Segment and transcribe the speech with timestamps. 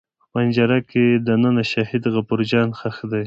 [0.21, 3.19] په پنجره کې دننه شهید غفور جان ښخ دی.